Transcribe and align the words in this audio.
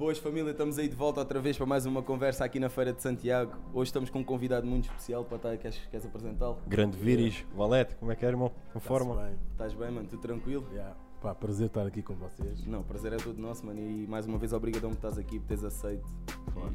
Boas 0.00 0.16
família, 0.16 0.52
estamos 0.52 0.78
aí 0.78 0.86
de 0.86 0.94
volta 0.94 1.18
outra 1.18 1.40
vez 1.40 1.56
para 1.56 1.66
mais 1.66 1.84
uma 1.84 2.00
conversa 2.04 2.44
aqui 2.44 2.60
na 2.60 2.68
Feira 2.68 2.92
de 2.92 3.02
Santiago. 3.02 3.56
Hoje 3.74 3.88
estamos 3.88 4.08
com 4.08 4.20
um 4.20 4.24
convidado 4.24 4.64
muito 4.64 4.84
especial 4.84 5.24
para 5.24 5.36
estar, 5.38 5.56
queres, 5.56 5.76
queres 5.90 6.06
apresentá-lo? 6.06 6.56
Grande 6.68 6.96
Viris, 6.96 7.44
Valete, 7.52 7.96
como 7.96 8.12
é 8.12 8.14
que 8.14 8.24
é, 8.24 8.28
irmão? 8.28 8.50
Com 8.72 8.74
Tá-se 8.74 8.86
forma? 8.86 9.16
bem. 9.16 9.34
Estás 9.50 9.74
bem, 9.74 9.90
mano? 9.90 10.06
Tudo 10.06 10.22
tranquilo? 10.22 10.64
Yeah. 10.70 10.94
Pá, 11.20 11.34
prazer 11.34 11.66
estar 11.66 11.84
aqui 11.84 12.00
com 12.00 12.14
vocês. 12.14 12.64
Não, 12.64 12.84
prazer 12.84 13.12
é 13.12 13.16
todo 13.16 13.38
nosso, 13.42 13.66
mano. 13.66 13.80
E 13.80 14.06
mais 14.06 14.24
uma 14.24 14.38
vez, 14.38 14.52
obrigadão 14.52 14.90
por 14.90 14.98
estás 14.98 15.18
aqui, 15.18 15.40
por 15.40 15.48
teres 15.48 15.64
aceito 15.64 16.06
Claro. 16.52 16.72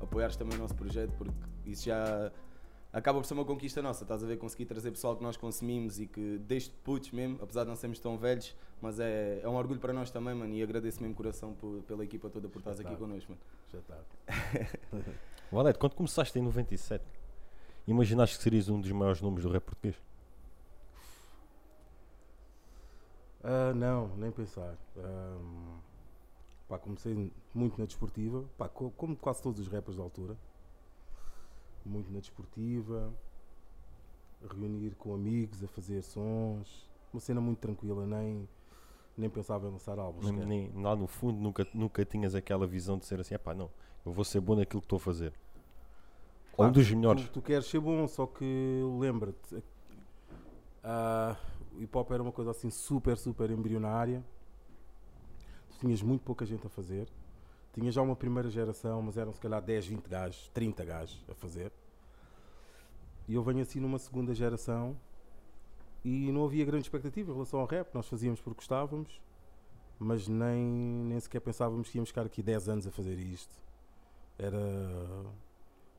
e 0.00 0.02
apoiares 0.02 0.34
também 0.34 0.58
o 0.58 0.62
nosso 0.62 0.74
projeto, 0.74 1.12
porque 1.16 1.30
isso 1.66 1.84
já 1.84 2.32
acaba 2.96 3.20
por 3.20 3.26
ser 3.26 3.34
uma 3.34 3.44
conquista 3.44 3.82
nossa. 3.82 4.04
Estás 4.04 4.24
a 4.24 4.26
ver, 4.26 4.38
conseguir 4.38 4.64
trazer 4.66 4.90
pessoal 4.90 5.14
que 5.16 5.22
nós 5.22 5.36
consumimos 5.36 6.00
e 6.00 6.06
que, 6.06 6.38
desde 6.38 6.70
putos 6.82 7.10
mesmo, 7.10 7.38
apesar 7.42 7.62
de 7.64 7.68
não 7.68 7.76
sermos 7.76 7.98
tão 7.98 8.16
velhos, 8.16 8.56
mas 8.80 8.98
é, 8.98 9.40
é 9.42 9.48
um 9.48 9.54
orgulho 9.54 9.78
para 9.78 9.92
nós 9.92 10.10
também, 10.10 10.34
mano. 10.34 10.52
E 10.54 10.62
agradeço 10.62 11.00
mesmo 11.00 11.14
coração 11.14 11.52
por- 11.54 11.82
pela 11.82 12.02
equipa 12.04 12.30
toda 12.30 12.48
por 12.48 12.58
estás 12.60 12.80
aqui 12.80 12.88
Espetáculo. 12.92 13.10
connosco, 13.10 13.32
mano. 13.32 13.42
Já 13.72 13.78
está. 13.78 15.12
Valete, 15.52 15.78
quando 15.78 15.94
começaste 15.94 16.38
em 16.38 16.42
97, 16.42 17.04
imaginaste 17.86 18.36
que 18.38 18.42
serias 18.42 18.68
um 18.68 18.80
dos 18.80 18.90
maiores 18.92 19.20
nomes 19.20 19.42
do 19.42 19.50
rap 19.50 19.62
português? 19.64 19.96
Ah, 23.44 23.72
não, 23.74 24.08
nem 24.16 24.30
pensar. 24.32 24.74
Ahm, 24.96 25.78
pá, 26.68 26.78
comecei 26.78 27.30
muito 27.54 27.78
na 27.78 27.86
desportiva, 27.86 28.44
pá, 28.58 28.68
co- 28.68 28.90
como 28.96 29.14
quase 29.16 29.40
todos 29.42 29.60
os 29.60 29.68
rappers 29.68 29.96
da 29.96 30.02
altura. 30.02 30.36
Muito 31.86 32.12
na 32.12 32.18
desportiva, 32.18 33.12
a 34.44 34.52
reunir 34.52 34.94
com 34.96 35.14
amigos, 35.14 35.62
a 35.62 35.68
fazer 35.68 36.02
sons. 36.02 36.88
Uma 37.12 37.20
cena 37.20 37.40
muito 37.40 37.58
tranquila, 37.58 38.04
nem, 38.04 38.48
nem 39.16 39.30
pensava 39.30 39.68
em 39.68 39.70
lançar 39.70 39.98
álbuns. 39.98 40.30
Nem, 40.32 40.44
nem- 40.46 40.82
lá 40.82 40.96
no 40.96 41.06
fundo 41.06 41.40
nunca, 41.40 41.66
nunca 41.72 42.04
tinhas 42.04 42.34
aquela 42.34 42.66
visão 42.66 42.98
de 42.98 43.06
ser 43.06 43.20
assim, 43.20 43.38
pá, 43.38 43.54
não, 43.54 43.70
eu 44.04 44.12
vou 44.12 44.24
ser 44.24 44.40
bom 44.40 44.56
naquilo 44.56 44.80
que 44.80 44.86
estou 44.86 44.96
a 44.96 45.00
fazer. 45.00 45.32
Ou 46.52 46.66
um 46.66 46.68
Claro, 46.68 46.72
dos 46.72 46.90
melhores. 46.90 47.22
Tu, 47.28 47.32
tu 47.34 47.42
queres 47.42 47.66
ser 47.66 47.80
bom, 47.80 48.06
só 48.08 48.26
que 48.26 48.44
lembra-te, 48.98 49.62
ah, 50.82 51.36
o 51.76 51.82
hip 51.82 51.96
hop 51.96 52.10
era 52.10 52.22
uma 52.22 52.32
coisa 52.32 52.50
assim 52.50 52.70
super, 52.70 53.16
super 53.16 53.50
embrionária. 53.50 54.24
Tu 55.70 55.80
tinhas 55.80 56.02
muito 56.02 56.22
pouca 56.22 56.44
gente 56.44 56.66
a 56.66 56.70
fazer. 56.70 57.08
Tinha 57.76 57.92
já 57.92 58.00
uma 58.00 58.16
primeira 58.16 58.48
geração, 58.48 59.02
mas 59.02 59.18
eram 59.18 59.34
se 59.34 59.40
calhar 59.40 59.60
10, 59.60 59.86
20 59.88 60.08
gajos, 60.08 60.48
30 60.54 60.82
gajos 60.82 61.22
a 61.28 61.34
fazer. 61.34 61.70
E 63.28 63.34
eu 63.34 63.42
venho 63.42 63.60
assim 63.60 63.80
numa 63.80 63.98
segunda 63.98 64.34
geração 64.34 64.96
e 66.02 66.32
não 66.32 66.46
havia 66.46 66.64
grande 66.64 66.84
expectativa 66.84 67.30
em 67.30 67.34
relação 67.34 67.60
ao 67.60 67.66
rap. 67.66 67.92
Nós 67.92 68.08
fazíamos 68.08 68.40
porque 68.40 68.56
gostávamos, 68.56 69.20
mas 69.98 70.26
nem, 70.26 70.64
nem 70.64 71.20
sequer 71.20 71.40
pensávamos 71.40 71.90
que 71.90 71.98
íamos 71.98 72.08
ficar 72.08 72.24
aqui 72.24 72.42
10 72.42 72.66
anos 72.70 72.86
a 72.86 72.90
fazer 72.90 73.18
isto. 73.18 73.54
Era 74.38 74.56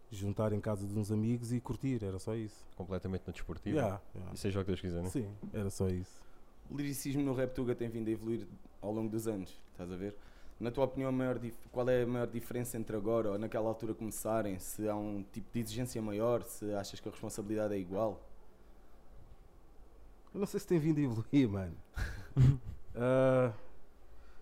juntar 0.10 0.54
em 0.54 0.60
casa 0.60 0.88
de 0.88 0.98
uns 0.98 1.12
amigos 1.12 1.54
e 1.54 1.62
curtir, 1.62 2.04
era 2.04 2.18
só 2.18 2.34
isso. 2.34 2.66
Completamente 2.76 3.22
na 3.28 3.34
desportiva. 3.34 3.78
Yeah, 3.78 4.02
yeah. 4.16 4.34
E 4.34 4.38
seja 4.38 4.60
o 4.60 4.64
que 4.64 4.70
Deus 4.70 4.82
quiser, 4.82 5.04
né? 5.04 5.10
Sim, 5.10 5.30
era 5.54 5.70
só 5.70 5.88
isso. 5.90 6.24
O 6.72 6.76
liricismo 6.76 7.22
no 7.22 7.36
rap 7.36 7.54
Tuga 7.54 7.76
tem 7.76 7.88
vindo 7.88 8.08
a 8.08 8.12
evoluir 8.12 8.48
ao 8.82 8.92
longo 8.92 9.12
dos 9.12 9.28
anos, 9.28 9.62
estás 9.74 9.92
a 9.92 9.96
ver? 9.96 10.16
Na 10.60 10.72
tua 10.72 10.86
opinião, 10.86 11.12
maior 11.12 11.40
qual 11.72 11.88
é 11.88 12.02
a 12.02 12.08
maior 12.08 12.28
diferença 12.28 12.78
entre 12.78 12.96
agora 12.96 13.32
ou 13.32 13.38
naquela 13.38 13.68
altura 13.68 13.94
começarem? 13.94 14.58
Se 14.58 14.90
há 14.90 14.96
um 14.96 15.24
tipo 15.32 15.48
de 15.54 15.60
exigência 15.60 16.02
maior, 16.02 16.42
se 16.44 16.74
achas 16.74 17.00
que 17.00 17.08
a 17.08 17.12
responsabilidade 17.12 17.76
é 17.76 17.78
igual? 17.78 18.20
Eu 20.34 20.40
não 20.40 20.48
sei 20.48 20.60
se 20.60 20.68
tem 20.68 20.80
vindo 20.80 20.98
a 21.00 21.02
evoluir, 21.02 21.50
mano. 21.50 21.78
Ah, 23.00 23.54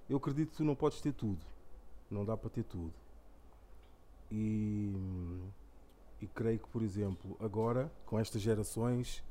eu 0.09 0.15
acredito 0.15 0.51
que 0.51 0.55
tu 0.55 0.63
não 0.63 0.75
podes 0.75 1.01
ter 1.01 1.11
tudo. 1.11 1.45
Não 2.09 2.23
dá 2.23 2.37
para 2.37 2.49
ter 2.49 2.63
tudo. 2.63 2.93
E, 4.31 4.95
e 6.21 6.27
creio 6.27 6.59
que, 6.59 6.69
por 6.69 6.81
exemplo, 6.81 7.35
agora, 7.41 7.91
com 8.05 8.17
estas 8.17 8.41
gerações, 8.41 9.21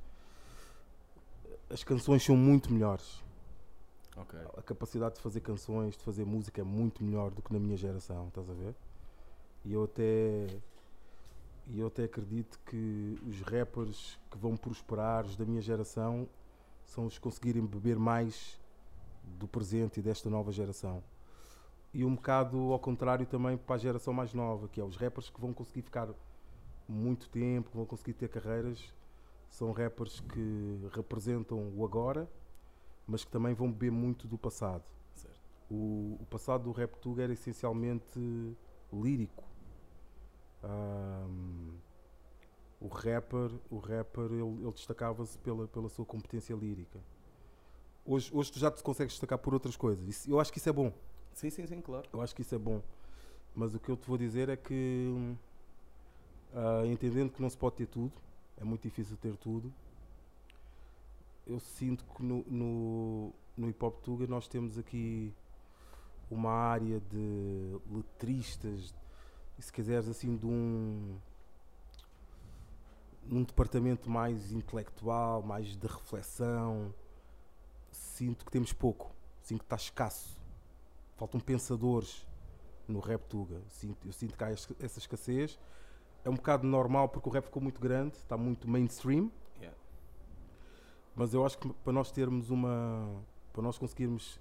as 1.71 1.83
canções 1.83 2.23
são 2.23 2.37
muito 2.37 2.71
melhores. 2.71 3.24
Ok. 4.17 4.39
A 4.57 4.63
capacidade 4.63 5.17
de 5.17 5.21
fazer 5.21 5.41
canções, 5.41 5.97
de 5.97 6.05
fazer 6.05 6.25
música 6.25 6.61
é 6.61 6.65
muito 6.65 7.03
melhor 7.03 7.31
do 7.31 7.43
que 7.43 7.53
na 7.53 7.59
minha 7.59 7.77
geração, 7.77 8.29
estás 8.29 8.49
a 8.49 8.53
ver? 8.53 8.75
E 9.65 9.73
eu 9.73 9.85
até 9.85 10.47
e 11.67 11.81
eu 11.81 11.87
até 11.87 12.05
acredito 12.05 12.61
que 12.67 13.19
os 13.27 13.41
rappers 13.41 14.19
que 14.31 14.37
vão 14.37 14.57
prosperar 14.57 15.25
os 15.25 15.35
da 15.35 15.45
minha 15.45 15.63
geração 15.63 16.29
são 16.85 17.07
os 17.07 17.15
que 17.15 17.21
conseguirem 17.21 17.65
beber 17.65 17.99
mais 17.99 18.61
do 19.39 19.49
presente 19.49 19.99
e 19.99 20.03
desta 20.03 20.29
nova 20.29 20.53
geração. 20.53 21.03
E 21.93 22.05
um 22.05 22.15
bocado 22.15 22.73
ao 22.73 22.79
contrário 22.79 23.25
também 23.25 23.57
para 23.57 23.77
a 23.77 23.79
geração 23.79 24.13
mais 24.13 24.35
nova, 24.35 24.69
que 24.69 24.81
é 24.81 24.85
os 24.85 24.97
rappers 24.97 25.31
que 25.31 25.41
vão 25.41 25.55
conseguir 25.55 25.83
ficar 25.83 26.09
muito 26.87 27.29
tempo, 27.31 27.71
que 27.71 27.77
vão 27.77 27.87
conseguir 27.87 28.13
ter 28.13 28.29
carreiras, 28.29 28.93
são 29.49 29.73
rappers 29.73 30.21
que 30.21 30.89
representam 30.93 31.73
o 31.75 31.85
agora, 31.85 32.29
mas 33.07 33.25
que 33.25 33.31
também 33.31 33.55
vão 33.55 33.71
beber 33.71 33.91
muito 33.93 34.27
do 34.27 34.39
passado. 34.39 34.85
Certo. 35.15 35.41
O, 35.71 36.19
o 36.21 36.27
passado 36.31 36.65
do 36.65 36.73
rap 36.73 36.97
tuga 36.99 37.23
era 37.23 37.33
essencialmente 37.33 38.19
lírico. 38.93 39.45
Ahm, 40.63 41.79
o 42.81 42.89
rapper, 42.89 43.51
o 43.71 43.79
rapper 43.79 44.25
ele, 44.27 44.43
ele 44.63 44.73
destacava-se 44.73 45.39
pela, 45.39 45.67
pela 45.69 45.89
sua 45.89 46.05
competência 46.05 46.55
lírica. 46.55 47.01
Hoje, 48.05 48.31
hoje 48.35 48.53
tu 48.53 48.59
já 48.59 48.71
te 48.71 48.83
consegues 48.83 49.15
destacar 49.15 49.39
por 49.39 49.55
outras 49.55 49.77
coisas. 49.77 50.07
Isso- 50.09 50.31
eu 50.31 50.39
acho 50.41 50.53
que 50.53 50.59
isso 50.59 50.69
é 50.69 50.73
bom. 50.73 50.93
Sim, 51.33 51.51
sim, 51.51 51.67
sim, 51.67 51.81
claro. 51.81 52.09
Eu 52.13 52.21
acho 52.21 52.35
que 52.35 52.43
isso 52.43 52.55
é 52.55 52.59
bom. 52.59 52.83
Mas 53.55 53.75
o 53.75 53.81
que 53.81 53.91
eu 53.91 53.97
te 53.97 54.07
vou 54.07 54.19
dizer 54.19 54.49
é 54.49 54.57
que, 54.57 55.37
ah, 56.53 56.83
entendendo 56.87 57.31
que 57.33 57.41
não 57.43 57.51
se 57.51 57.57
pode 57.57 57.77
ter 57.77 57.87
tudo, 57.87 58.13
é 58.57 58.65
muito 58.65 58.83
difícil 58.83 59.17
ter 59.17 59.37
tudo, 59.37 59.73
eu 61.47 61.59
sinto 61.61 62.05
que 62.05 62.23
no, 62.23 62.45
no, 62.49 63.33
no 63.57 63.69
hip 63.69 63.85
hop 63.85 64.03
Tuga 64.03 64.27
nós 64.27 64.49
temos 64.49 64.79
aqui 64.79 65.35
uma 66.31 66.51
área 66.51 67.01
de 67.01 67.79
letristas, 67.91 68.95
se 69.59 69.73
quiseres 69.73 70.09
assim, 70.09 70.37
de 70.37 70.47
um 70.47 71.19
num 73.27 73.43
departamento 73.43 74.11
mais 74.11 74.53
intelectual, 74.53 75.43
mais 75.43 75.77
de 75.77 75.87
reflexão, 75.87 76.95
sinto 77.91 78.45
que 78.45 78.51
temos 78.51 78.73
pouco, 78.73 79.15
sinto 79.43 79.61
que 79.61 79.65
está 79.67 79.77
escasso. 79.77 80.39
Faltam 81.17 81.41
pensadores 81.41 82.27
no 82.87 83.01
rap 83.01 83.23
Tuga. 83.27 83.63
Sinto, 83.69 84.07
eu 84.07 84.13
sinto 84.13 84.37
que 84.37 84.45
há 84.45 84.53
es- 84.53 84.69
essa 84.81 84.99
escassez. 84.99 85.59
É 86.25 86.29
um 86.31 86.35
bocado 86.35 86.67
normal 86.67 87.09
porque 87.09 87.29
o 87.29 87.33
rap 87.33 87.45
ficou 87.45 87.63
muito 87.63 87.81
grande, 87.81 88.17
está 88.17 88.37
muito 88.37 88.69
mainstream. 88.69 89.31
Mas 91.17 91.33
eu 91.33 91.45
acho 91.47 91.59
que 91.59 91.69
para 91.73 91.93
nós 91.93 92.11
termos 92.11 92.51
uma. 92.51 93.23
para 93.53 93.63
nós 93.63 93.79
conseguirmos 93.79 94.41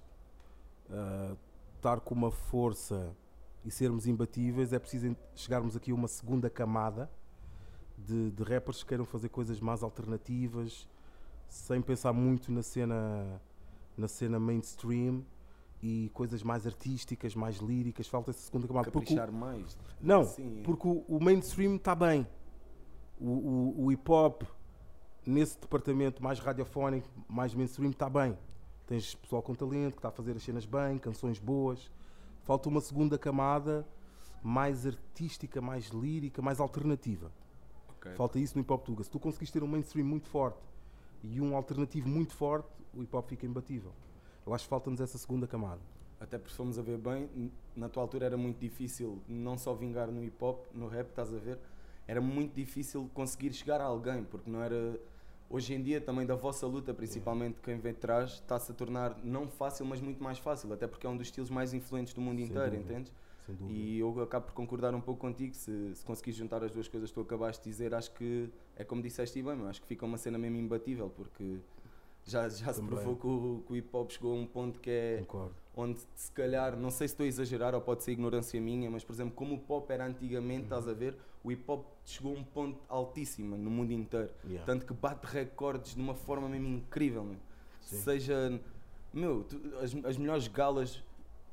ah, 0.89 1.35
estar 1.75 1.99
com 1.99 2.15
uma 2.15 2.31
força 2.31 3.15
e 3.63 3.71
sermos 3.71 4.07
imbatíveis, 4.07 4.73
é 4.73 4.79
preciso 4.79 5.15
chegarmos 5.35 5.75
aqui 5.75 5.91
a 5.91 5.95
uma 5.95 6.07
segunda 6.07 6.49
camada 6.49 7.09
de, 7.97 8.31
de 8.31 8.43
rappers 8.43 8.81
que 8.83 8.89
queiram 8.89 9.05
fazer 9.05 9.29
coisas 9.29 9.59
mais 9.59 9.83
alternativas, 9.83 10.87
sem 11.47 11.81
pensar 11.81 12.11
muito 12.11 12.51
na 12.51 12.63
cena, 12.63 13.41
na 13.95 14.07
cena 14.07 14.39
mainstream 14.39 15.23
e 15.81 16.09
coisas 16.13 16.41
mais 16.43 16.65
artísticas, 16.65 17.35
mais 17.35 17.57
líricas. 17.57 18.07
Falta 18.07 18.31
essa 18.31 18.39
segunda 18.41 18.67
camada. 18.67 18.89
Porque 18.89 19.13
o- 19.13 19.15
Caprichar 19.17 19.31
mais. 19.31 19.77
não, 20.01 20.23
Sim. 20.25 20.61
porque 20.65 20.87
o, 20.87 21.05
o 21.07 21.19
mainstream 21.23 21.75
está 21.75 21.93
bem. 21.93 22.25
O, 23.19 23.27
o- 23.29 23.83
o 23.85 23.91
hip 23.91 24.09
hop, 24.11 24.41
nesse 25.25 25.59
departamento 25.59 26.21
mais 26.21 26.39
radiofónico, 26.39 27.07
mais 27.27 27.53
mainstream, 27.53 27.91
está 27.91 28.09
bem. 28.09 28.37
Tens 28.85 29.15
pessoal 29.15 29.41
com 29.41 29.55
talento 29.55 29.93
que 29.93 29.99
está 29.99 30.09
a 30.09 30.11
fazer 30.11 30.35
as 30.35 30.43
cenas 30.43 30.65
bem, 30.65 30.97
canções 30.97 31.39
boas. 31.39 31.89
Falta 32.43 32.67
uma 32.69 32.81
segunda 32.81 33.17
camada 33.17 33.87
mais 34.41 34.85
artística, 34.85 35.61
mais 35.61 35.87
lírica, 35.87 36.41
mais 36.41 36.59
alternativa. 36.59 37.31
Ok. 37.89 38.13
Falta 38.15 38.37
isso 38.39 38.55
no 38.55 38.61
hip 38.61 38.71
hop 38.73 38.83
tuga. 38.83 39.03
Se 39.03 39.09
tu 39.09 39.19
conseguires 39.19 39.51
ter 39.51 39.63
um 39.63 39.67
mainstream 39.67 40.05
muito 40.05 40.27
forte 40.27 40.59
e 41.23 41.39
um 41.39 41.55
alternativo 41.55 42.09
muito 42.09 42.33
forte, 42.33 42.67
o 42.93 43.01
hip 43.01 43.15
hop 43.15 43.29
fica 43.29 43.45
imbatível. 43.45 43.93
Eu 44.45 44.53
acho 44.53 44.65
que 44.65 44.69
falta-nos 44.69 44.99
essa 44.99 45.17
segunda 45.17 45.47
camada. 45.47 45.79
Até 46.19 46.37
porque 46.37 46.51
se 46.51 46.57
formos 46.57 46.77
a 46.77 46.81
ver 46.81 46.97
bem, 46.97 47.51
na 47.75 47.87
tua 47.89 48.03
altura 48.03 48.25
era 48.25 48.37
muito 48.37 48.57
difícil 48.59 49.21
não 49.27 49.57
só 49.57 49.73
vingar 49.73 50.09
no 50.11 50.23
hip 50.23 50.41
hop, 50.43 50.65
no 50.73 50.87
rap, 50.87 51.09
estás 51.09 51.33
a 51.33 51.37
ver? 51.37 51.59
Era 52.07 52.19
muito 52.21 52.53
difícil 52.53 53.09
conseguir 53.13 53.53
chegar 53.53 53.79
a 53.79 53.85
alguém, 53.85 54.23
porque 54.23 54.49
não 54.49 54.61
era. 54.61 54.99
Hoje 55.53 55.75
em 55.75 55.83
dia, 55.83 56.01
também 56.01 56.25
da 56.25 56.33
vossa 56.33 56.65
luta, 56.65 56.91
principalmente 56.95 57.61
quem 57.61 57.77
vem 57.77 57.93
de 57.93 57.99
trás, 57.99 58.31
está-se 58.31 58.71
a 58.71 58.73
tornar 58.73 59.19
não 59.23 59.47
fácil, 59.47 59.85
mas 59.85 60.01
muito 60.01 60.23
mais 60.23 60.39
fácil, 60.39 60.73
até 60.73 60.87
porque 60.87 61.05
é 61.05 61.09
um 61.11 61.15
dos 61.15 61.27
estilos 61.27 61.51
mais 61.51 61.75
influentes 61.75 62.11
do 62.11 62.19
mundo 62.19 62.39
Sem 62.39 62.47
inteiro, 62.47 62.71
dúvida. 62.71 62.91
entendes? 62.91 63.13
Sem 63.45 63.53
dúvida. 63.53 63.71
E 63.71 63.99
eu 63.99 64.19
acabo 64.23 64.47
por 64.47 64.53
concordar 64.53 64.95
um 64.95 64.99
pouco 64.99 65.21
contigo. 65.21 65.53
Se, 65.53 65.93
se 65.93 66.03
conseguires 66.03 66.39
juntar 66.39 66.63
as 66.63 66.71
duas 66.71 66.87
coisas 66.87 67.11
que 67.11 67.13
tu 67.13 67.21
acabaste 67.21 67.63
de 67.63 67.69
dizer, 67.69 67.93
acho 67.93 68.11
que 68.15 68.49
é 68.75 68.83
como 68.83 69.03
disseste 69.03 69.37
e 69.37 69.43
bem, 69.43 69.53
acho 69.67 69.79
que 69.79 69.85
fica 69.85 70.03
uma 70.07 70.17
cena 70.17 70.39
mesmo 70.39 70.57
imbatível, 70.57 71.07
porque 71.11 71.59
já, 72.25 72.49
já 72.49 72.73
se 72.73 72.81
provou 72.81 73.15
que 73.15 73.27
o, 73.27 73.63
que 73.67 73.73
o 73.73 73.75
hip 73.75 73.95
hop 73.95 74.09
chegou 74.09 74.31
a 74.31 74.35
um 74.35 74.47
ponto 74.47 74.79
que 74.79 74.89
é 74.89 75.17
Concordo. 75.19 75.53
Onde 75.75 75.99
se 76.15 76.31
calhar, 76.31 76.75
não 76.77 76.91
sei 76.91 77.07
se 77.07 77.13
estou 77.13 77.23
a 77.23 77.27
exagerar 77.27 77.73
ou 77.73 77.81
pode 77.81 78.03
ser 78.03 78.11
ignorância 78.11 78.59
minha, 78.61 78.89
mas 78.91 79.03
por 79.03 79.13
exemplo, 79.13 79.33
como 79.33 79.55
o 79.55 79.59
pop 79.59 79.91
era 79.91 80.05
antigamente, 80.05 80.63
estás 80.65 80.87
a 80.87 80.93
ver, 80.93 81.17
o 81.43 81.51
hip 81.51 81.63
hop 81.67 81.85
chegou 82.05 82.35
a 82.35 82.39
um 82.39 82.43
ponto 82.43 82.79
altíssimo 82.87 83.57
no 83.57 83.69
mundo 83.69 83.91
inteiro. 83.91 84.29
Yeah. 84.45 84.65
Tanto 84.65 84.85
que 84.85 84.93
bate 84.93 85.25
recordes 85.25 85.95
de 85.95 86.01
uma 86.01 86.13
forma 86.13 86.47
mesmo 86.47 86.67
incrível, 86.67 87.23
meu. 87.23 87.37
Seja, 87.81 88.59
meu, 89.13 89.43
tu- 89.43 89.59
as, 89.81 89.93
as 90.05 90.17
melhores 90.17 90.47
galas, 90.47 91.03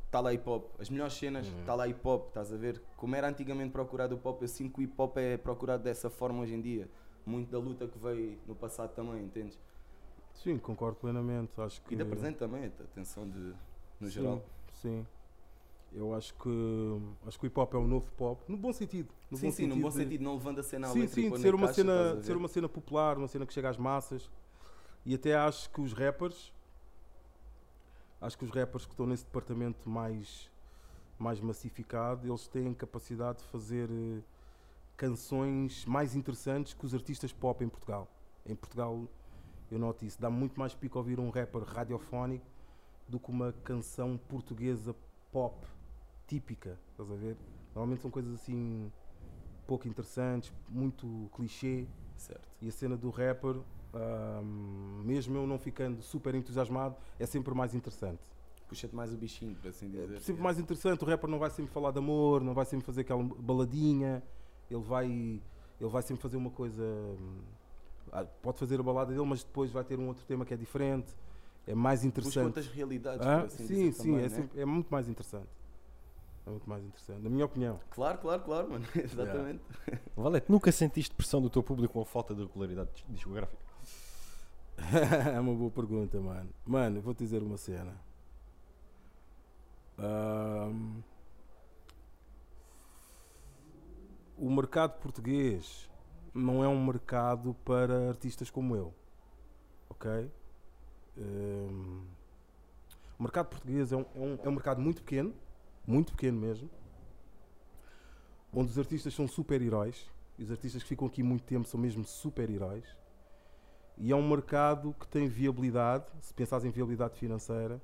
está 0.06 0.20
lá 0.20 0.32
hip 0.32 0.48
hop. 0.48 0.66
As 0.78 0.88
melhores 0.90 1.14
cenas, 1.14 1.46
Uhum. 1.48 1.60
está 1.60 1.74
lá 1.74 1.88
hip 1.88 2.00
hop, 2.06 2.28
estás 2.28 2.52
a 2.52 2.56
ver? 2.56 2.80
Como 2.96 3.16
era 3.16 3.28
antigamente 3.28 3.72
procurado 3.72 4.14
o 4.14 4.18
pop, 4.18 4.40
eu 4.42 4.48
sinto 4.48 4.74
que 4.74 4.80
o 4.80 4.82
hip 4.82 4.94
hop 4.98 5.16
é 5.16 5.36
procurado 5.36 5.82
dessa 5.82 6.08
forma 6.10 6.40
hoje 6.42 6.54
em 6.54 6.60
dia. 6.60 6.88
Muito 7.26 7.50
da 7.50 7.58
luta 7.58 7.86
que 7.86 7.98
veio 7.98 8.38
no 8.46 8.54
passado 8.54 8.94
também, 8.94 9.22
entendes? 9.24 9.58
Sim, 10.34 10.56
concordo 10.58 10.96
plenamente. 10.98 11.50
Acho 11.60 11.82
que 11.82 11.94
E 11.94 11.96
da 11.96 12.04
presente 12.04 12.36
também, 12.38 12.64
atenção 12.66 13.28
de, 13.28 13.52
no 14.00 14.06
sim, 14.08 14.12
geral. 14.12 14.42
Sim. 14.80 15.06
Eu 15.92 16.14
acho 16.14 16.32
que 16.34 16.48
acho 17.26 17.38
que 17.38 17.46
o 17.46 17.48
hip 17.48 17.58
hop 17.58 17.74
é 17.74 17.76
o 17.76 17.86
novo 17.86 18.10
pop, 18.12 18.42
no 18.48 18.56
bom 18.56 18.72
sentido. 18.72 19.12
No 19.30 19.36
sim, 19.36 19.46
bom 19.46 19.52
sim, 19.52 19.66
no 19.66 19.76
bom 19.76 19.88
de- 19.88 19.94
sentido, 19.96 20.22
não 20.22 20.34
levando 20.34 20.60
a 20.60 20.62
cena 20.62 20.86
à 20.86 20.90
sim, 20.90 21.06
sim, 21.08 21.28
pôr 21.28 21.36
de 21.36 21.42
ser 21.42 21.54
uma, 21.54 21.66
caixa, 21.66 21.82
cena, 21.82 22.16
de 22.16 22.26
ser 22.26 22.36
uma 22.36 22.48
cena 22.48 22.68
popular, 22.68 23.18
uma 23.18 23.26
cena 23.28 23.44
que 23.44 23.52
chega 23.52 23.68
às 23.68 23.76
massas. 23.76 24.30
E 25.04 25.14
até 25.14 25.34
acho 25.34 25.68
que 25.70 25.80
os 25.80 25.92
rappers, 25.92 26.52
acho 28.20 28.38
que 28.38 28.44
os 28.44 28.50
rappers 28.50 28.84
que 28.86 28.92
estão 28.92 29.06
nesse 29.06 29.24
departamento 29.24 29.88
mais, 29.88 30.48
mais 31.18 31.40
massificado, 31.40 32.28
eles 32.28 32.46
têm 32.46 32.72
capacidade 32.72 33.38
de 33.38 33.44
fazer 33.44 33.88
eh, 33.90 34.20
canções 34.96 35.84
mais 35.86 36.14
interessantes 36.14 36.72
que 36.74 36.84
os 36.86 36.94
artistas 36.94 37.32
pop 37.32 37.64
em 37.64 37.68
Portugal. 37.68 38.06
Em 38.46 38.54
Portugal, 38.54 39.08
eu 39.70 39.78
noto 39.78 40.04
isso, 40.04 40.20
dá 40.20 40.30
muito 40.30 40.58
mais 40.58 40.72
pico 40.74 40.98
ouvir 40.98 41.18
um 41.18 41.30
rapper 41.30 41.62
radiofónico 41.62 42.44
do 43.10 43.18
que 43.18 43.30
uma 43.30 43.52
canção 43.64 44.16
portuguesa 44.16 44.94
pop 45.32 45.66
típica, 46.26 46.78
estás 46.92 47.10
a 47.10 47.14
ver? 47.14 47.36
Normalmente 47.74 48.02
são 48.02 48.10
coisas 48.10 48.32
assim 48.34 48.90
pouco 49.66 49.86
interessantes, 49.88 50.52
muito 50.68 51.28
clichê. 51.34 51.86
Certo. 52.16 52.48
E 52.60 52.68
a 52.68 52.72
cena 52.72 52.96
do 52.96 53.10
rapper, 53.10 53.56
ahm, 53.94 55.02
mesmo 55.04 55.36
eu 55.36 55.46
não 55.46 55.58
ficando 55.58 56.02
super 56.02 56.34
entusiasmado, 56.34 56.96
é 57.18 57.26
sempre 57.26 57.54
mais 57.54 57.74
interessante. 57.74 58.22
Puxa-te 58.68 58.94
mais 58.94 59.12
o 59.12 59.16
bichinho, 59.16 59.56
por 59.56 59.68
assim 59.68 59.88
dizer. 59.88 60.14
É 60.14 60.20
sempre 60.20 60.42
mais 60.42 60.58
interessante. 60.58 61.02
O 61.02 61.06
rapper 61.06 61.28
não 61.28 61.38
vai 61.38 61.50
sempre 61.50 61.72
falar 61.72 61.90
de 61.90 61.98
amor, 61.98 62.42
não 62.42 62.54
vai 62.54 62.64
sempre 62.64 62.86
fazer 62.86 63.00
aquela 63.00 63.22
baladinha. 63.22 64.22
Ele 64.70 64.82
vai, 64.82 65.06
ele 65.06 65.90
vai 65.90 66.02
sempre 66.02 66.22
fazer 66.22 66.36
uma 66.36 66.50
coisa. 66.50 66.84
hum, 66.84 67.40
ah, 68.12 68.24
Pode 68.24 68.58
fazer 68.58 68.78
a 68.78 68.82
balada 68.82 69.12
dele, 69.12 69.26
mas 69.26 69.42
depois 69.42 69.72
vai 69.72 69.82
ter 69.82 69.98
um 69.98 70.06
outro 70.06 70.24
tema 70.24 70.44
que 70.44 70.54
é 70.54 70.56
diferente. 70.56 71.12
É 71.66 71.74
mais 71.74 72.00
Busca 72.00 72.08
interessante. 72.08 72.46
outras 72.46 72.66
realidades, 72.66 73.26
Ah, 73.26 73.42
assim 73.42 73.66
sim, 73.66 73.74
dizer 73.74 73.92
sim, 73.92 74.02
também, 74.10 74.16
é, 74.18 74.22
né? 74.22 74.28
sempre- 74.28 74.60
é 74.60 74.64
muito 74.64 74.88
mais 74.88 75.08
interessante. 75.08 75.48
É 76.46 76.50
muito 76.50 76.68
mais 76.68 76.82
interessante, 76.84 77.22
na 77.22 77.30
minha 77.30 77.44
opinião. 77.44 77.78
Claro, 77.90 78.18
claro, 78.18 78.42
claro, 78.42 78.70
mano. 78.70 78.84
Exatamente. 78.96 79.62
Valete, 80.16 80.50
nunca 80.50 80.72
sentiste 80.72 81.14
pressão 81.14 81.40
do 81.40 81.48
teu 81.50 81.62
público 81.62 81.94
com 81.94 82.00
a 82.02 82.06
falta 82.06 82.34
de 82.34 82.42
regularidade 82.42 82.90
discográfica? 83.08 83.62
é 85.34 85.38
uma 85.38 85.54
boa 85.54 85.70
pergunta, 85.70 86.18
mano. 86.20 86.50
Mano, 86.66 86.98
eu 86.98 87.02
vou 87.02 87.14
te 87.14 87.18
dizer 87.18 87.42
uma 87.42 87.56
cena. 87.56 87.94
Ahm, 89.98 91.02
o 94.36 94.50
mercado 94.50 94.98
português 95.00 95.88
não 96.34 96.64
é 96.64 96.68
um 96.68 96.82
mercado 96.84 97.54
para 97.64 98.08
artistas 98.08 98.50
como 98.50 98.74
eu. 98.74 98.94
Ok? 99.90 100.30
Ahm, 101.18 102.02
o 103.18 103.22
mercado 103.22 103.48
português 103.48 103.92
é 103.92 103.96
um, 103.96 104.04
é 104.14 104.18
um- 104.18 104.38
é 104.44 104.48
um 104.48 104.52
mercado 104.52 104.80
muito 104.80 105.02
pequeno, 105.02 105.34
muito 105.86 106.12
pequeno 106.12 106.38
mesmo, 106.40 106.70
onde 108.52 108.70
os 108.70 108.78
artistas 108.78 109.14
são 109.14 109.26
super-heróis. 109.28 110.10
E 110.38 110.42
os 110.42 110.50
artistas 110.50 110.82
que 110.82 110.88
ficam 110.88 111.06
aqui 111.06 111.22
muito 111.22 111.44
tempo 111.44 111.68
são 111.68 111.78
mesmo 111.78 112.02
super-heróis. 112.04 112.84
E 113.98 114.10
é 114.10 114.16
um 114.16 114.26
mercado 114.26 114.94
que 114.98 115.06
tem 115.06 115.28
viabilidade, 115.28 116.06
se 116.22 116.32
pensares 116.32 116.64
em 116.64 116.70
viabilidade 116.70 117.18
financeira, 117.18 117.78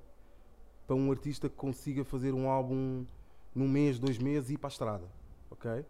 para 0.86 0.96
um 0.96 1.10
artista 1.10 1.48
que 1.50 1.54
consiga 1.56 2.02
fazer 2.04 2.32
um 2.32 2.48
álbum 2.48 3.04
num 3.54 3.68
mês, 3.68 3.98
dois 3.98 4.16
meses 4.16 4.48
e 4.48 4.54
ir 4.54 4.56
para 4.58 4.68
a 4.68 4.70
estrada. 4.70 5.04
Ok? 5.50 5.84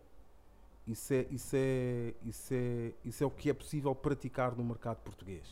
Isso 0.88 1.12
é, 1.14 1.26
isso, 1.30 1.54
é, 1.56 2.14
isso, 2.24 2.54
é, 2.54 2.92
isso 3.04 3.22
é 3.22 3.26
o 3.26 3.30
que 3.30 3.48
é 3.50 3.54
possível 3.54 3.94
praticar 3.94 4.56
no 4.56 4.64
mercado 4.64 4.98
português. 4.98 5.46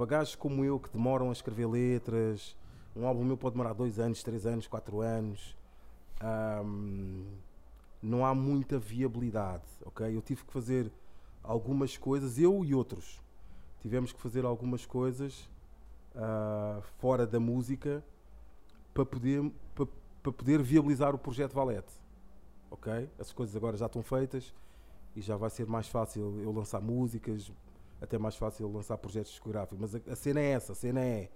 Para 0.00 0.06
gajos 0.06 0.34
como 0.34 0.64
eu 0.64 0.80
que 0.80 0.88
demoram 0.88 1.28
a 1.28 1.32
escrever 1.32 1.66
letras, 1.66 2.56
um 2.96 3.06
álbum 3.06 3.22
meu 3.22 3.36
pode 3.36 3.52
demorar 3.52 3.74
dois 3.74 3.98
anos, 3.98 4.22
três 4.22 4.46
anos, 4.46 4.66
quatro 4.66 5.02
anos. 5.02 5.54
ahm, 6.22 7.26
não 8.02 8.24
há 8.24 8.34
muita 8.34 8.78
viabilidade, 8.78 9.62
ok? 9.84 10.16
Eu 10.16 10.22
tive 10.22 10.42
que 10.42 10.50
fazer 10.50 10.90
algumas 11.42 11.98
coisas, 11.98 12.38
eu 12.38 12.64
e 12.64 12.74
outros, 12.74 13.20
tivemos 13.82 14.10
que 14.10 14.18
fazer 14.18 14.46
algumas 14.46 14.86
coisas 14.86 15.50
ah, 16.16 16.80
fora 16.98 17.26
da 17.26 17.38
música 17.38 18.02
para 18.94 19.04
poder, 19.04 19.52
para, 19.74 19.86
para 20.22 20.32
poder 20.32 20.62
viabilizar 20.62 21.14
o 21.14 21.18
projeto 21.18 21.52
Valete. 21.52 21.92
Ok? 22.70 22.90
Essas 23.18 23.34
coisas 23.34 23.54
agora 23.54 23.76
já 23.76 23.84
estão 23.84 24.02
feitas 24.02 24.54
e 25.14 25.20
já 25.20 25.36
vai 25.36 25.50
ser 25.50 25.66
mais 25.66 25.88
fácil 25.88 26.40
eu 26.40 26.50
lançar 26.52 26.80
músicas, 26.80 27.52
até 28.00 28.18
mais 28.18 28.36
fácil 28.36 28.70
lançar 28.72 28.96
projetos 28.98 29.30
discográficos. 29.32 29.78
Mas 29.78 29.94
a, 29.94 30.00
a 30.12 30.16
cena 30.16 30.40
é 30.40 30.50
essa: 30.50 30.72
a 30.72 30.74
cena 30.74 31.00
é 31.00 31.28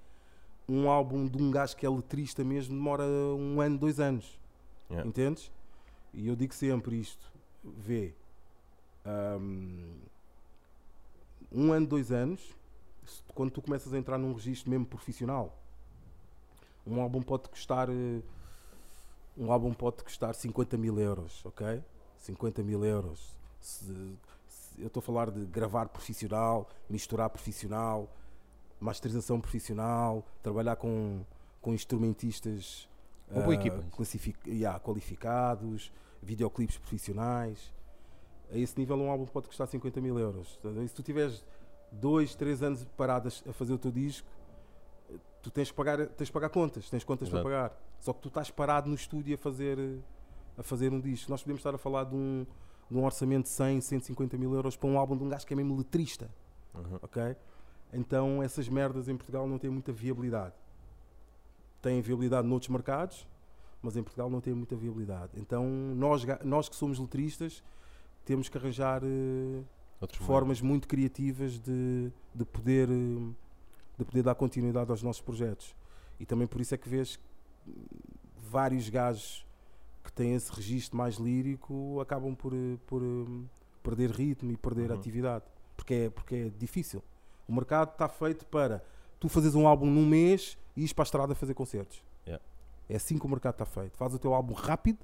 um 0.69 0.89
álbum 0.91 1.27
de 1.27 1.37
um 1.43 1.51
gajo 1.51 1.77
que 1.77 1.85
é 1.85 1.91
letrista 1.91 2.43
mesmo, 2.45 2.75
demora 2.75 3.05
um 3.05 3.61
ano, 3.61 3.77
dois 3.79 4.01
anos. 4.01 4.39
Yeah. 4.91 5.09
Entendes? 5.09 5.53
E 6.13 6.29
eu 6.29 6.37
digo 6.37 6.55
sempre 6.55 6.99
isto: 6.99 7.31
vê, 7.63 8.15
hum, 9.41 9.95
um 11.53 11.73
ano, 11.73 11.87
dois 11.87 12.11
anos, 12.11 12.55
quando 13.35 13.51
tu 13.51 13.63
começas 13.63 13.93
a 13.93 13.99
entrar 13.99 14.19
num 14.19 14.33
registro 14.33 14.71
mesmo 14.71 14.87
profissional, 14.87 15.57
um 16.87 17.01
álbum 17.01 17.23
pode 17.23 17.49
custar. 17.49 17.89
eh, 17.91 18.23
Um 19.37 19.51
álbum 19.51 19.73
pode 19.75 20.05
custar 20.05 20.33
50 20.35 20.77
mil 20.77 20.99
euros, 21.01 21.45
ok? 21.45 21.83
50 22.19 22.63
mil 22.63 22.85
euros. 22.85 23.35
Se- 23.61 24.17
eu 24.79 24.89
estou 24.89 25.01
a 25.01 25.03
falar 25.03 25.31
de 25.31 25.45
gravar 25.47 25.89
profissional, 25.89 26.69
misturar 26.89 27.31
profissional, 27.31 28.09
masterização 28.81 29.41
profissional, 29.41 30.25
trabalhar 30.43 30.77
com, 30.77 31.25
com 31.61 31.73
instrumentistas 31.73 32.89
Uma 33.31 33.43
boa 33.43 33.55
ah, 33.55 33.59
equipa, 33.59 33.83
classific- 33.91 34.47
yeah, 34.47 34.79
qualificados, 34.79 35.93
videoclipes 36.23 36.77
profissionais. 36.79 37.73
A 38.53 38.59
esse 38.59 38.79
nível, 38.79 38.97
um 38.97 39.11
álbum 39.11 39.25
pode 39.27 39.49
custar 39.49 39.67
50 39.67 40.01
mil 40.01 40.19
euros. 40.19 40.59
E 40.83 40.89
se 40.89 40.95
tu 40.95 41.03
tiveres 41.03 41.45
dois, 41.91 42.35
três 42.35 42.63
anos 42.63 42.85
paradas 42.97 43.43
a 43.49 43.53
fazer 43.53 43.73
o 43.73 43.79
teu 43.79 43.91
disco, 43.91 44.29
tu 45.43 45.51
tens 45.51 45.71
que 45.71 45.77
pagar, 45.77 46.07
tens 46.09 46.29
que 46.29 46.33
pagar 46.33 46.51
contas, 46.51 46.89
tens 46.91 47.05
contas 47.05 47.29
Exato. 47.29 47.43
para 47.43 47.51
pagar. 47.69 47.81
Só 48.01 48.13
que 48.13 48.21
tu 48.21 48.29
estás 48.29 48.51
parado 48.51 48.89
no 48.89 48.95
estúdio 48.95 49.35
a 49.35 49.39
fazer, 49.39 49.79
a 50.59 50.63
fazer 50.63 50.93
um 50.93 51.01
disco. 51.01 51.31
Nós 51.31 51.43
podemos 51.43 51.61
estar 51.61 51.75
a 51.75 51.79
falar 51.79 52.05
de 52.05 52.15
um, 52.15 52.47
de 52.91 52.97
um 52.97 53.05
orçamento 53.05 53.45
de 53.45 53.51
100, 53.51 53.81
150 53.81 54.37
mil 54.37 54.55
euros 54.55 54.77
para 54.77 54.89
um 54.89 54.99
álbum 54.99 55.17
de 55.17 55.25
um 55.25 55.29
gajo 55.29 55.47
que 55.47 55.53
é 55.53 55.57
mesmo 55.57 55.77
letrista 55.77 56.31
Uhum. 56.75 56.99
ok? 57.03 57.37
Então 57.93 58.43
essas 58.43 58.69
merdas 58.69 59.09
em 59.09 59.17
Portugal 59.17 59.47
não 59.47 59.59
têm 59.59 59.71
muita 59.71 59.93
viabilidade. 59.93 60.55
Têm 61.81 62.01
viabilidade 62.01 62.47
noutros 62.49 62.69
mercados, 62.69 63.27
mas 63.81 63.97
em 63.97 64.03
Portugal 64.03 64.29
não 64.29 64.41
têm 64.41 64.55
muita 64.55 64.75
viabilidade. 64.75 65.33
Então 65.37 65.65
nós, 65.95 66.25
nós 66.43 66.69
que 66.69 66.75
somos 66.75 66.99
letristas 66.99 67.63
temos 68.25 68.49
que 68.49 68.59
arranjar 68.59 69.03
Outros 70.01 70.27
formas 70.27 70.61
muito 70.61 70.89
criativas 70.89 71.59
de, 71.59 72.11
de, 72.35 72.45
poder, 72.45 72.89
eh, 72.91 73.33
de 73.99 74.05
poder 74.05 74.23
dar 74.23 74.35
continuidade 74.35 74.91
aos 74.91 75.03
nossos 75.03 75.23
projetos. 75.23 75.75
E 76.19 76.27
também 76.27 76.47
por 76.47 76.61
isso 76.61 76.75
é 76.75 76.79
que 76.79 76.89
vês 76.89 77.19
vários 78.37 78.89
gajos 78.89 79.47
têm 80.15 80.35
esse 80.35 80.53
registro 80.53 80.97
mais 80.97 81.17
lírico 81.17 82.01
acabam 82.01 82.35
por, 82.35 82.53
eh, 82.55 82.77
por 82.87 83.03
eh, 83.03 83.45
perder 83.83 84.11
ritmo 84.11 84.53
e 84.53 84.57
perder 84.57 84.91
Uhum. 84.91 84.97
atividade. 84.99 85.45
Porque 85.77 85.95
é, 85.95 86.11
porque 86.11 86.35
é 86.37 86.49
difícil. 86.51 87.03
O 87.49 87.53
mercado 87.55 87.91
está 87.93 88.09
feito 88.09 88.47
para 88.47 88.83
tu 89.21 89.29
fazes 89.29 89.55
um 89.55 89.67
álbum 89.67 89.87
num 89.87 90.07
mês 90.07 90.57
e 90.77 90.81
ires 90.81 90.93
para 90.93 91.03
a 91.03 91.07
estrada 91.07 91.35
fazer 91.35 91.55
concertos. 91.55 92.03
Yeah. 92.27 92.43
É 92.89 92.97
assim 92.97 93.19
que 93.19 93.27
o 93.27 93.29
mercado 93.29 93.55
está 93.55 93.65
feito. 93.67 93.97
Faz 93.97 94.15
o 94.15 94.19
teu 94.19 94.33
álbum 94.35 94.55
rápido 94.55 94.99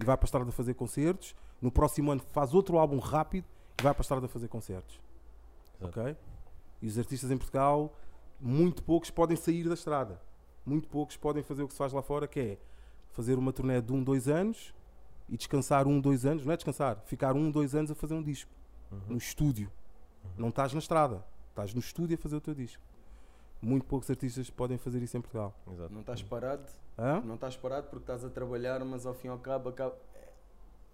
e 0.00 0.04
vai 0.04 0.16
para 0.16 0.24
a 0.24 0.28
estrada 0.28 0.52
fazer 0.52 0.74
concertos. 0.74 1.34
No 1.60 1.70
próximo 1.70 2.10
ano 2.12 2.22
faz 2.32 2.54
outro 2.54 2.78
álbum 2.78 2.98
rápido 2.98 3.44
e 3.78 3.82
vai 3.82 3.92
para 3.92 4.00
a 4.00 4.04
estrada 4.04 4.28
fazer 4.28 4.48
concertos. 4.48 5.00
Exato. 5.80 6.00
Ok? 6.00 6.16
E 6.80 6.86
os 6.86 6.98
artistas 6.98 7.30
em 7.30 7.36
Portugal, 7.36 7.96
muito 8.40 8.82
poucos 8.82 9.10
podem 9.10 9.36
sair 9.36 9.68
da 9.68 9.74
estrada. 9.74 10.20
Muito 10.64 10.88
poucos 10.88 11.16
podem 11.16 11.42
fazer 11.42 11.62
o 11.62 11.66
que 11.66 11.72
se 11.74 11.78
faz 11.78 11.92
lá 11.92 12.02
fora, 12.02 12.26
que 12.28 12.40
é 12.40 12.58
fazer 13.14 13.38
uma 13.38 13.52
turnê 13.52 13.80
de 13.80 13.92
um, 13.92 14.02
dois 14.04 14.28
anos 14.28 14.74
e 15.28 15.36
descansar 15.38 15.86
um, 15.86 15.98
dois 16.00 16.26
anos. 16.26 16.44
Não 16.44 16.52
é 16.52 16.56
descansar, 16.56 17.00
ficar 17.06 17.34
um, 17.34 17.50
dois 17.50 17.74
anos 17.74 17.90
a 17.90 17.94
fazer 17.94 18.12
um 18.14 18.22
disco. 18.22 18.50
Uhum. 18.92 19.00
No 19.10 19.16
estúdio. 19.16 19.70
Não 20.36 20.48
estás 20.50 20.72
na 20.74 20.78
estrada. 20.80 21.24
Estás 21.50 21.72
no 21.72 21.80
estúdio 21.80 22.16
a 22.16 22.18
fazer 22.18 22.36
o 22.36 22.40
teu 22.40 22.54
disco. 22.54 22.82
Muito 23.62 23.86
poucos 23.86 24.10
artistas 24.10 24.50
podem 24.50 24.76
fazer 24.76 25.00
isso 25.02 25.16
em 25.16 25.20
Portugal. 25.20 25.54
Exato. 25.72 25.92
Não 25.94 26.00
estás 26.00 26.22
parado, 26.22 26.64
Hã? 26.98 27.20
não 27.24 27.36
estás 27.36 27.56
parado 27.56 27.86
porque 27.86 28.02
estás 28.02 28.24
a 28.24 28.28
trabalhar, 28.28 28.84
mas 28.84 29.06
ao 29.06 29.14
fim 29.14 29.28
e 29.28 29.30
ao 29.30 29.38
cabo 29.38 29.70
acaba- 29.70 29.96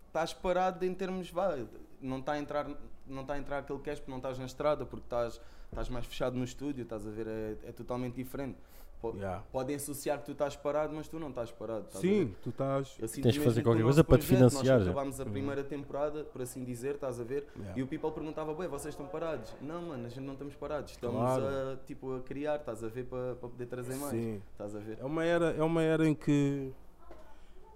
estás 0.07 0.33
parado 0.33 0.85
em 0.85 0.95
termos 0.95 1.31
vá, 1.31 1.57
não 2.01 2.19
está 2.19 2.33
a 2.33 2.39
entrar, 2.39 2.69
não 3.07 3.23
está 3.23 3.35
a 3.35 3.39
entrar 3.39 3.59
aquele 3.59 3.81
cash 3.81 3.99
porque 3.99 4.11
não 4.11 4.19
estás 4.19 4.39
na 4.39 4.45
estrada, 4.45 4.85
porque 4.87 5.05
estás, 5.07 5.41
estás 5.71 5.89
mais 5.89 6.05
fechado 6.07 6.37
no 6.37 6.45
estúdio, 6.45 6.83
estás 6.83 7.07
a 7.07 7.11
ver, 7.11 7.27
é, 7.27 7.57
é 7.69 7.73
totalmente 7.73 8.15
diferente. 8.15 8.57
Po- 9.01 9.15
Yeah. 9.17 9.43
Podem 9.51 9.77
associar 9.77 10.19
que 10.19 10.27
tu 10.27 10.33
estás 10.33 10.55
parado, 10.57 10.93
mas 10.95 11.09
tu 11.09 11.19
não 11.19 11.31
estás 11.31 11.51
parado. 11.51 11.87
estás 11.87 12.03
Sim, 12.03 12.35
tu 12.43 12.51
estás. 12.51 12.97
Eu 13.01 13.09
Tens 13.09 13.33
de 13.35 13.41
fazer 13.41 13.63
qualquer 13.63 13.83
coisa 13.83 14.05
para 14.05 14.19
te 14.19 14.27
financiar, 14.27 14.77
Nós 14.77 14.85
já. 14.85 14.91
acabámos 14.91 15.19
a 15.19 15.25
primeira 15.25 15.65
temporada, 15.65 16.23
por 16.25 16.43
assim 16.43 16.63
dizer, 16.65 16.97
estás 16.97 17.19
a 17.19 17.25
ver? 17.25 17.47
Yeah. 17.57 17.81
E 17.81 17.83
o 17.83 17.87
people 17.87 18.11
perguntava, 18.13 18.53
bem, 18.55 18.69
vocês 18.69 18.93
estão 18.93 19.07
parados? 19.07 19.55
Não, 19.63 19.81
mano, 19.81 20.05
a 20.05 20.09
gente 20.11 20.21
não 20.21 20.35
estamos 20.35 20.55
parados. 20.55 20.91
Estamos 20.91 21.17
Claro. 21.19 21.47
a, 21.47 21.77
tipo, 21.87 22.15
a 22.15 22.21
criar, 22.21 22.57
estás 22.57 22.85
a 22.85 22.89
ver, 22.89 23.07
para, 23.07 23.37
para 23.37 23.49
poder 23.49 23.67
trazer 23.67 23.95
mais. 23.97 24.11
Sim. 24.11 24.43
Estás 24.53 24.77
a 24.77 24.79
ver? 24.81 24.99
É 25.01 25.05
uma 25.07 25.25
era, 25.25 25.47
é 25.53 25.63
uma 25.63 25.81
era 25.83 26.07
em 26.07 26.15
que 26.15 26.71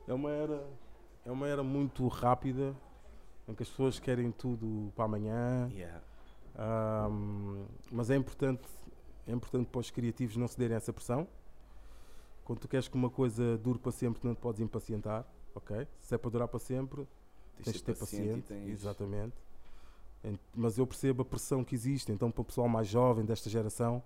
é 0.07 0.13
uma 0.13 0.31
era, 0.31 0.63
é 1.25 1.31
uma 1.33 1.49
era 1.49 1.63
muito 1.63 2.07
rápida 2.07 2.75
em 3.49 3.55
que 3.55 3.63
as 3.63 3.69
pessoas 3.71 3.99
querem 3.99 4.31
tudo 4.31 4.93
para 4.95 5.07
amanhã. 5.07 5.71
Yeah. 5.73 6.03
Ahm, 6.57 7.65
mas 7.91 8.11
é 8.11 8.17
importante, 8.17 8.63
é 9.27 9.33
importante 9.33 9.69
para 9.69 9.81
os 9.81 9.91
criativos 9.91 10.37
não 10.37 10.47
cederem 10.49 10.75
a 10.75 10.79
essa 10.79 10.93
pressão. 10.93 11.27
Quando 12.45 12.61
tu 12.61 12.69
queres 12.69 12.89
que 12.89 12.95
uma 12.95 13.11
coisa 13.11 13.57
dure 13.59 13.79
para 13.79 13.91
sempre, 13.93 14.21
não 14.27 14.35
te 14.35 14.41
podes 14.41 14.61
impacientar, 14.61 15.27
ok? 15.55 15.87
Se 16.01 16.15
é 16.15 16.19
para 16.19 16.31
durar 16.31 16.49
para 16.49 16.59
sempre, 16.61 17.07
Tens 17.57 17.65
tens 17.65 17.77
de 17.77 17.83
ter 17.85 17.97
paciente, 17.97 18.39
e 18.39 18.43
tens- 18.43 18.69
exatamente. 18.71 19.35
Ent- 20.23 20.41
Mas 20.55 20.77
eu 20.79 20.87
percebo 20.87 21.23
a 21.23 21.25
pressão 21.25 21.65
que 21.65 21.75
existe, 21.75 22.11
então 22.13 22.31
para 22.31 22.43
o 22.43 22.45
pessoal 22.45 22.69
mais 22.69 22.87
jovem 22.89 23.25
desta 23.25 23.49
geração, 23.49 24.03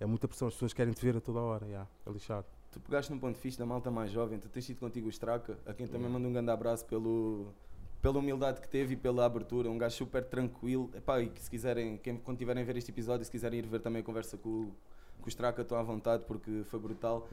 é 0.00 0.06
muita 0.06 0.28
pressão, 0.28 0.48
as 0.48 0.54
pessoas 0.54 0.72
querem 0.72 0.92
te 0.92 1.00
ver 1.04 1.16
a 1.16 1.20
toda 1.20 1.40
hora, 1.40 1.66
yeah, 1.66 1.88
é 2.06 2.10
lixado. 2.10 2.46
Tu 2.70 2.78
pegaste 2.80 3.10
num 3.12 3.18
ponto 3.18 3.38
fixe 3.38 3.58
da 3.58 3.64
malta 3.64 3.90
mais 3.90 4.10
jovem, 4.10 4.38
tu 4.38 4.48
tens 4.48 4.66
tido 4.66 4.78
contigo 4.80 5.06
o 5.06 5.10
Straka, 5.10 5.58
a 5.66 5.72
quem 5.72 5.86
também 5.86 6.02
Yeah. 6.02 6.12
manda 6.12 6.28
um 6.28 6.32
grande 6.32 6.50
abraço 6.50 6.84
pelo, 6.84 7.52
pela 8.00 8.18
humildade 8.18 8.60
que 8.60 8.68
teve 8.68 8.94
e 8.94 8.96
pela 8.96 9.24
abertura, 9.24 9.68
um 9.70 9.76
gajo 9.78 9.96
super 9.96 10.24
tranquilo. 10.24 10.90
Epá, 10.94 11.20
e 11.20 11.28
que 11.28 11.40
se 11.42 11.50
quiserem, 11.50 11.96
quem, 11.98 12.16
quando 12.16 12.38
tiverem 12.38 12.62
a 12.62 12.66
ver 12.66 12.76
este 12.76 12.90
episódio, 12.90 13.24
se 13.24 13.30
quiserem 13.30 13.58
ir 13.58 13.66
ver 13.66 13.80
também 13.80 14.00
a 14.00 14.04
conversa 14.04 14.36
com, 14.36 14.48
o- 14.48 14.74
com 15.20 15.26
o 15.26 15.28
Straka, 15.28 15.62
estão 15.62 15.76
à 15.78 15.82
vontade 15.82 16.24
porque 16.26 16.62
foi 16.64 16.78
brutal. 16.78 17.28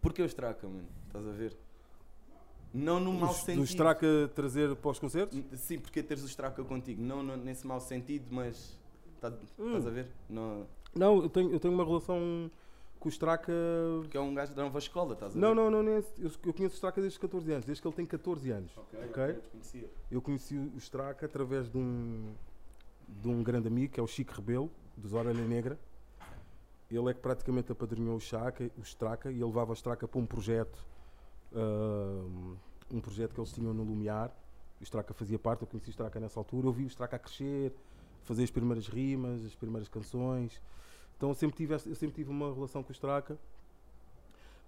Porquê 0.00 0.22
o 0.22 0.26
Straka, 0.26 0.66
mano? 0.68 0.86
Estás 1.06 1.26
a 1.26 1.32
ver? 1.32 1.56
Não 2.74 3.00
no 3.00 3.12
mau 3.12 3.32
sentido. 3.32 3.58
Do 3.60 3.64
Straka 3.64 4.06
trazer 4.34 4.76
para 4.76 4.90
os 4.90 4.98
concertos? 4.98 5.42
Sim, 5.58 5.78
porque 5.78 6.02
teres 6.02 6.22
o 6.22 6.26
Straka 6.26 6.62
contigo, 6.62 7.02
não 7.02 7.22
no- 7.22 7.36
nesse 7.36 7.66
mau 7.66 7.80
sentido, 7.80 8.26
mas 8.30 8.78
tá- 9.20 9.32
Hum. 9.58 9.68
estás 9.68 9.86
a 9.86 9.90
ver? 9.90 10.08
Não, 10.28 10.66
Não, 10.94 11.22
eu 11.22 11.28
tenho, 11.28 11.50
eu 11.52 11.60
tenho 11.60 11.72
uma 11.74 11.84
relação 11.84 12.50
com 12.98 13.08
o 13.08 13.12
Straka. 13.12 13.52
porque 14.02 14.16
é 14.16 14.20
um 14.20 14.34
gajo 14.34 14.54
da 14.54 14.62
nova 14.64 14.78
escola, 14.78 15.12
estás 15.14 15.36
a 15.36 15.38
Não, 15.38 15.48
ver? 15.50 15.54
não, 15.54 15.70
não, 15.70 15.82
nem 15.82 15.96
esse. 15.96 16.10
eu, 16.22 16.30
eu 16.44 16.52
conheço 16.54 16.74
o 16.74 16.76
Straka 16.76 17.00
desde 17.00 17.16
os 17.16 17.20
14 17.20 17.52
anos, 17.52 17.64
desde 17.66 17.82
que 17.82 17.88
ele 17.88 17.94
tem 17.96 18.06
14 18.06 18.50
anos. 18.50 18.72
Ok, 18.76 18.98
Ok. 19.08 19.22
ok, 19.24 19.32
desconhecia. 19.34 19.90
Eu 20.10 20.22
conheci 20.22 20.56
o 20.56 20.76
Straka 20.78 21.26
através 21.26 21.68
de 21.70 21.76
um, 21.78 22.32
de 23.08 23.28
um 23.28 23.42
grande 23.42 23.68
amigo, 23.68 23.92
que 23.92 24.00
é 24.00 24.02
o 24.02 24.06
Chico 24.06 24.32
Rebelo, 24.34 24.70
dos 24.96 25.12
Orelha 25.12 25.44
Negra. 25.46 25.78
Ele 26.90 27.10
é 27.10 27.14
que 27.14 27.20
praticamente 27.20 27.72
apadrinhou 27.72 28.16
o, 28.16 28.20
Chaka, 28.20 28.70
o 28.78 28.82
Straka 28.82 29.30
e 29.30 29.34
ele 29.36 29.44
levava 29.44 29.72
o 29.72 29.74
Straka 29.74 30.06
para 30.06 30.20
um 30.20 30.26
projeto, 30.26 30.78
ah, 31.52 32.24
um 32.92 33.00
projeto 33.00 33.34
que 33.34 33.40
eles 33.40 33.52
tinham 33.52 33.74
no 33.74 33.82
Lumiar. 33.82 34.30
O 34.80 34.84
Straka 34.84 35.12
fazia 35.12 35.38
parte, 35.38 35.62
eu 35.62 35.66
conheci 35.66 35.88
o 35.88 35.90
Straka 35.90 36.20
nessa 36.20 36.38
altura. 36.38 36.66
Eu 36.68 36.72
vi 36.72 36.84
o 36.84 36.86
Straka 36.86 37.16
a 37.16 37.18
crescer, 37.18 37.72
fazer 38.22 38.44
as 38.44 38.50
primeiras 38.50 38.86
rimas, 38.88 39.44
as 39.44 39.54
primeiras 39.54 39.88
canções. 39.88 40.60
Então 41.16 41.30
eu 41.30 41.34
sempre 41.34 41.56
tive, 41.56 41.74
eu 41.74 41.94
sempre 41.94 42.14
tive 42.14 42.30
uma 42.30 42.52
relação 42.52 42.82
com 42.82 42.90
o 42.90 42.92
Straka. 42.92 43.38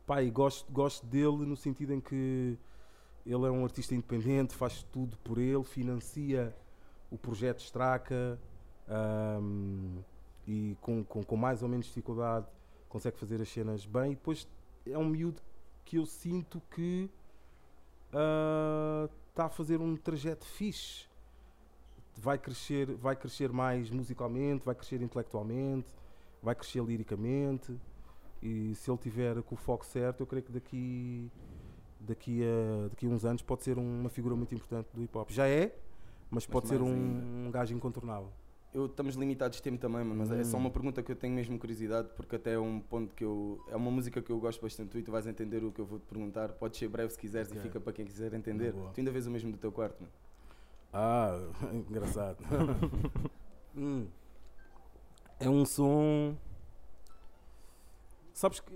Pá, 0.07 0.23
e 0.23 0.31
gosto, 0.31 0.71
gosto 0.73 1.05
dele 1.07 1.45
no 1.45 1.57
sentido 1.57 1.93
em 1.93 2.01
que 2.01 2.59
ele 3.27 3.47
é 3.47 3.51
um 3.51 3.63
artista 3.65 3.95
independente, 3.95 4.55
faz 4.55 4.83
tudo 4.85 5.17
por 5.19 5.39
ele, 5.39 5.63
financia 5.63 6.55
o 7.11 7.19
projeto 7.19 7.61
Straka 7.61 8.39
ahm, 8.89 9.99
e 10.47 10.77
com, 10.81 11.05
com, 11.05 11.23
com 11.23 11.37
mais 11.37 11.63
ou 11.63 11.69
menos 11.69 11.87
dificuldade 11.87 12.47
consegue 12.89 13.19
fazer 13.19 13.41
as 13.41 13.49
cenas 13.49 13.85
bem. 13.85 14.13
E 14.13 14.15
depois 14.15 14.49
é 14.87 14.97
um 14.97 15.05
miúdo 15.05 15.43
que 15.85 15.97
eu 15.97 16.07
sinto 16.07 16.63
que 16.71 17.11
está 18.09 19.45
a 19.45 19.49
fazer 19.51 19.81
um 19.81 19.97
trajeto 19.97 20.47
fixe. 20.47 21.07
Vai 22.17 22.39
crescer, 22.39 22.95
vai 22.97 23.15
crescer 23.15 23.53
mais 23.53 23.91
musicalmente, 23.91 24.65
vai 24.65 24.75
crescer 24.75 25.01
intelectualmente, 25.03 25.87
vai 26.43 26.55
crescer 26.55 26.83
liricamente. 26.83 27.75
E 28.43 28.75
se 28.77 28.91
ele 28.91 28.99
tiver 28.99 29.43
com 29.43 29.55
o 29.55 29.59
foco 29.59 29.85
certo, 29.85 30.21
eu 30.21 30.27
creio 30.27 30.45
que 30.45 30.53
daqui 30.53 31.31
daqui 32.01 32.43
a, 32.45 32.89
daqui 32.89 33.07
a 33.07 33.09
uns 33.09 33.25
anos 33.25 33.43
pode 33.43 33.65
ser 33.65 33.77
uma 33.77 34.09
figura 34.09 34.37
muito 34.37 34.55
importante 34.55 34.89
do 34.95 35.03
hip 35.03 35.17
hop. 35.19 35.31
Já 35.31 35.49
é, 35.49 35.77
mas, 36.31 36.47
pode 36.47 36.69
ser 36.69 36.81
um, 36.81 37.47
um 37.47 37.51
gajo 37.51 37.75
incontornável. 37.75 38.31
Eu, 38.73 38.87
estamos 38.87 39.15
limitados 39.17 39.57
de 39.57 39.63
tempo 39.63 39.79
também, 39.79 40.05
mas 40.05 40.31
é 40.31 40.45
só 40.45 40.57
Hum. 40.57 40.61
uma 40.61 40.71
pergunta 40.71 41.03
que 41.03 41.11
eu 41.11 41.17
tenho 41.17 41.35
mesmo 41.35 41.59
curiosidade, 41.59 42.11
porque 42.15 42.37
até 42.37 42.53
é 42.53 42.59
um 42.59 42.79
ponto 42.79 43.15
que 43.15 43.25
eu. 43.25 43.59
É 43.69 43.75
uma 43.75 43.91
música 43.91 44.21
que 44.23 44.31
eu 44.31 44.39
gosto 44.39 44.61
bastante 44.61 44.97
e 44.99 45.03
tu 45.03 45.11
vais 45.11 45.27
entender 45.27 45.65
o 45.65 45.73
que 45.73 45.81
eu 45.81 45.87
vou 45.87 45.99
te 45.99 46.07
perguntar. 46.07 46.51
Pode 46.53 46.77
ser 46.77 46.87
breve 46.87 47.11
se 47.13 47.19
quiseres 47.19 47.49
Ok. 47.49 47.59
e 47.61 47.65
fica 47.65 47.81
para 47.81 47.93
quem 47.95 48.05
quiser 48.05 48.33
entender. 48.35 48.73
boa. 48.73 48.91
Tu 48.93 49.01
ainda 49.01 49.11
vês 49.11 49.27
o 49.27 49.31
mesmo 49.31 49.51
do 49.51 49.59
teu 49.59 49.73
quarto, 49.73 50.01
mano. 50.01 50.13
Ah, 50.93 51.41
engraçado. 51.89 52.39
Hum. 53.77 54.07
É 55.41 55.49
um 55.49 55.65
som. 55.65 56.35
Sabes 58.33 58.61
que 58.61 58.73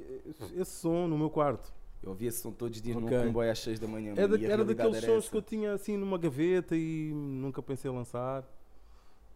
esse 0.57 0.71
som 0.73 1.07
no 1.07 1.16
meu 1.16 1.31
quarto 1.31 1.73
Eu 2.02 2.11
ouvi 2.11 2.26
esse 2.26 2.42
som 2.42 2.50
todos 2.50 2.76
os 2.76 2.83
dias 2.83 2.97
Ok. 2.97 3.16
no 3.16 3.25
comboio 3.26 3.50
às 3.50 3.61
6 3.61 3.78
da 3.78 3.87
manhã. 3.87 4.12
é 4.16 4.26
da- 4.26 4.40
era 4.40 4.64
daqueles 4.64 4.97
era 4.97 5.07
sons 5.07 5.19
essa. 5.25 5.31
que 5.31 5.37
eu 5.37 5.42
tinha 5.42 5.73
assim 5.73 5.97
numa 5.97 6.19
gaveta 6.19 6.75
e 6.76 7.12
nunca 7.14 7.62
pensei 7.62 7.90
em 7.90 7.95
lançar. 7.95 8.45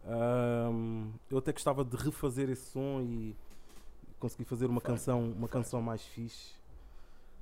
Ahm, 0.04 1.10
eu 1.30 1.38
até 1.38 1.52
gostava 1.52 1.84
de 1.84 1.96
refazer 1.96 2.48
esse 2.50 2.70
som 2.70 3.00
e 3.02 3.36
conseguir 4.18 4.44
fazer 4.44 4.66
uma 4.66 4.80
canção, 4.80 5.24
uma 5.32 5.48
canção 5.48 5.80
mais 5.82 6.02
fixe. 6.02 6.54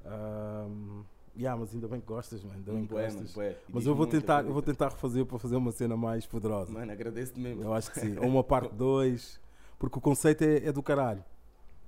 Ahm, 0.05 1.03
yeah, 1.37 1.59
mas 1.59 1.75
ainda 1.75 1.89
bem 1.89 2.01
que 2.01 2.07
gostas, 2.07 2.43
mano. 2.43 2.57
Ainda 2.59 2.73
bem 2.73 2.87
que 2.87 2.93
bué, 2.93 3.05
gostas. 3.05 3.35
Mas 3.69 3.87
eu 3.87 3.95
vou 3.95 4.07
tentar, 4.07 4.45
eu 4.45 4.53
vou 4.53 4.63
tentar 4.63 4.89
refazer 4.91 5.25
para 5.25 5.39
fazer 5.39 5.57
uma 5.57 5.73
cena 5.73 5.97
mais 5.97 6.27
poderosa. 6.27 6.71
Mano, 6.73 6.93
agradeço-te 6.93 7.41
mesmo. 7.41 7.63
Eu 7.63 7.73
acho 7.73 7.91
que 7.91 8.01
sim. 8.01 8.17
Ou 8.21 8.27
uma 8.29 8.45
parte 8.45 8.75
2. 8.75 9.43
Porque 9.79 9.99
o 9.99 10.01
conceito 10.01 10.43
é, 10.43 10.67
é 10.67 10.73
do 10.73 10.83
caralho. 10.83 11.25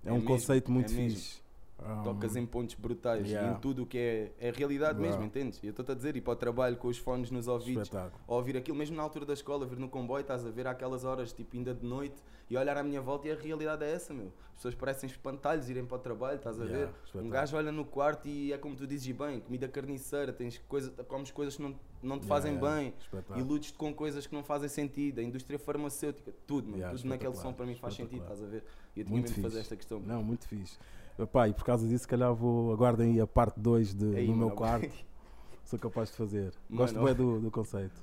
É, 0.04 0.08
É 0.08 0.12
um 0.12 0.16
mesmo, 0.16 0.28
conceito 0.28 0.70
muito 0.70 0.92
é 0.92 0.96
fixe. 0.96 1.40
Um, 1.78 2.02
Tocas 2.02 2.36
em 2.36 2.46
pontos 2.46 2.74
brutais 2.74 3.28
yeah. 3.28 3.52
em 3.52 3.60
tudo 3.60 3.82
o 3.82 3.86
que 3.86 3.98
é, 3.98 4.32
é 4.38 4.50
realidade 4.50 4.98
mesmo, 4.98 5.16
Yeah. 5.20 5.26
entendes? 5.26 5.62
E 5.62 5.66
eu 5.66 5.70
estou-te 5.70 5.92
a 5.92 5.94
dizer, 5.94 6.16
ir 6.16 6.22
para 6.22 6.32
o 6.32 6.36
trabalho 6.36 6.76
com 6.78 6.88
os 6.88 6.96
fones 6.96 7.30
nos 7.30 7.48
ouvidos, 7.48 7.90
ouvir 8.26 8.56
aquilo 8.56 8.78
mesmo 8.78 8.96
na 8.96 9.02
altura 9.02 9.26
da 9.26 9.34
escola, 9.34 9.66
vir 9.66 9.78
no 9.78 9.86
comboio, 9.88 10.22
estás 10.22 10.46
a 10.46 10.50
ver 10.50 10.66
aquelas 10.66 11.04
horas, 11.04 11.34
tipo, 11.34 11.54
ainda 11.54 11.74
de 11.74 11.84
noite, 11.84 12.16
e 12.48 12.56
olhar 12.56 12.78
à 12.78 12.82
minha 12.82 13.02
volta 13.02 13.28
e 13.28 13.30
a 13.32 13.34
realidade 13.36 13.84
é 13.84 13.92
essa, 13.92 14.14
meu. 14.14 14.32
As 14.48 14.54
pessoas 14.54 14.74
parecem 14.74 15.06
espantalhos 15.10 15.68
irem 15.68 15.84
para 15.84 15.96
o 15.96 15.98
trabalho, 16.00 16.36
estás 16.36 16.58
a 16.58 16.64
Yeah, 16.64 16.86
ver? 16.86 16.88
Um 16.88 17.04
espetáculo. 17.04 17.30
gajo 17.30 17.56
olha 17.58 17.70
no 17.72 17.84
quarto 17.84 18.26
e 18.26 18.54
é 18.54 18.58
como 18.58 18.74
tu 18.74 18.86
dizes 18.86 19.14
bem, 19.14 19.38
comida 19.40 19.68
carniceira, 19.68 20.32
tens 20.32 20.56
coisa, 20.66 20.90
comes 21.04 21.30
coisas 21.30 21.56
que 21.56 21.62
não, 21.62 21.78
não 22.02 22.18
te 22.18 22.26
fazem 22.26 22.56
bem. 22.58 22.94
Iludes-te 23.36 23.76
com 23.76 23.92
coisas 23.92 24.26
que 24.26 24.34
não 24.34 24.42
fazem 24.42 24.70
sentido, 24.70 25.18
a 25.18 25.22
indústria 25.22 25.58
farmacêutica, 25.58 26.32
tudo, 26.46 26.70
Yeah, 26.74 26.96
tudo 26.96 27.06
naquele 27.06 27.34
som 27.36 27.52
para 27.52 27.66
mim 27.66 27.74
faz 27.74 27.92
sentido, 27.94 28.22
estás 28.22 28.42
a 28.42 28.46
ver? 28.46 28.64
E 28.96 29.00
eu 29.00 29.04
tinha 29.04 29.12
Muito 29.18 29.24
mesmo 29.28 29.36
de 29.36 29.42
fazer 29.42 29.60
esta 29.60 29.76
questão. 29.76 30.00
Não, 30.00 30.22
muito 30.22 30.48
fixe. 30.48 30.78
Epá, 31.18 31.48
e 31.48 31.52
por 31.54 31.64
causa 31.64 31.86
disso, 31.86 32.02
se 32.02 32.08
calhar 32.08 32.34
vou. 32.34 32.72
Aguardem 32.72 33.12
aí 33.12 33.20
a 33.20 33.26
parte 33.26 33.58
2 33.58 33.94
de- 33.94 34.16
Aí, 34.16 34.28
no 34.28 34.36
meu 34.36 34.46
mano, 34.48 34.56
quarto. 34.56 34.90
Sou 35.64 35.78
capaz 35.78 36.10
de 36.10 36.16
fazer. 36.16 36.52
Mano, 36.68 36.82
Gosto 36.82 37.02
bem 37.04 37.14
do, 37.14 37.40
do 37.40 37.50
conceito. 37.50 38.00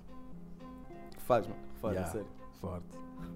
Faz, 1.20 1.48
mano, 1.48 1.60
faz, 1.82 1.94
Yeah. 1.94 2.12
sério. 2.12 2.28
Forte. 2.60 2.86